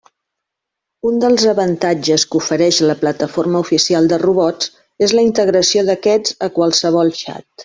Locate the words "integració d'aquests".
5.31-6.39